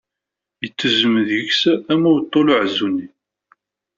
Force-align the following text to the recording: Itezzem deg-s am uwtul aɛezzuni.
Itezzem 0.67 1.15
deg-s 1.29 1.61
am 1.91 2.03
uwtul 2.11 2.47
aɛezzuni. 2.55 3.07